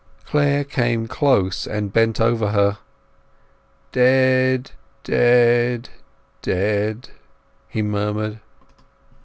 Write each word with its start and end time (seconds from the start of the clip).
Clare 0.25 0.63
came 0.63 1.07
close, 1.07 1.67
and 1.67 1.93
bent 1.93 2.19
over 2.19 2.49
her. 2.53 2.79
"Dead, 3.91 4.71
dead, 5.03 5.89
dead!" 6.41 7.09
he 7.69 7.83
murmured. 7.83 8.39